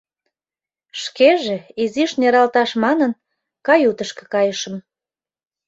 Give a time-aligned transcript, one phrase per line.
[1.01, 3.11] Шкеже, изиш нералташ манын,
[3.67, 4.75] каютышко кайышым.